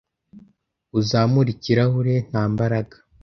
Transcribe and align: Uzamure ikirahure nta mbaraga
Uzamure 0.99 1.49
ikirahure 1.55 2.13
nta 2.29 2.43
mbaraga 2.51 2.95